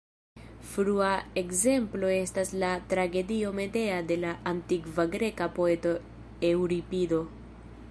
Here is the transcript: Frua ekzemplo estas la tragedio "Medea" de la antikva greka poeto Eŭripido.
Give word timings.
Frua 0.69 1.09
ekzemplo 1.41 2.09
estas 2.13 2.53
la 2.63 2.71
tragedio 2.95 3.53
"Medea" 3.61 4.01
de 4.13 4.19
la 4.25 4.33
antikva 4.55 5.07
greka 5.17 5.51
poeto 5.59 5.95
Eŭripido. 6.53 7.25